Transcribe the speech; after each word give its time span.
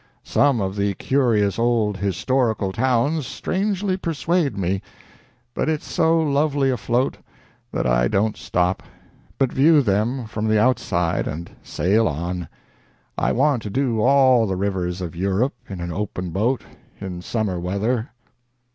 Some 0.23 0.59
of 0.61 0.75
the 0.75 0.95
curious 0.95 1.59
old 1.59 1.95
historical 1.97 2.71
towns 2.71 3.27
strangely 3.27 3.97
persuade 3.97 4.57
me, 4.57 4.81
but 5.53 5.69
it's 5.69 5.87
so 5.87 6.19
lovely 6.19 6.71
afloat 6.71 7.17
that 7.71 7.85
I 7.85 8.07
don't 8.07 8.35
stop, 8.35 8.81
but 9.37 9.53
view 9.53 9.83
them 9.83 10.25
from 10.25 10.47
the 10.47 10.59
outside 10.59 11.27
and 11.27 11.51
sail 11.61 12.07
on... 12.07 12.47
I 13.15 13.31
want 13.31 13.61
to 13.61 13.69
do 13.69 14.01
all 14.01 14.47
the 14.47 14.55
rivers 14.55 15.01
of 15.01 15.15
Europe 15.15 15.53
in 15.69 15.79
an 15.79 15.91
open 15.93 16.31
boat 16.31 16.63
in 16.99 17.21
summer 17.21 17.59
weather." 17.59 18.09